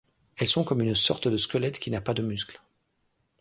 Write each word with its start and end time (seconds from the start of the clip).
Elles 0.39 0.47
sont 0.47 0.63
comme 0.63 0.81
une 0.81 0.95
sorte 0.95 1.27
de 1.27 1.37
squelette 1.37 1.77
qui 1.77 1.91
n'a 1.91 2.01
pas 2.01 2.15
de 2.15 2.23
muscles. 2.23 2.59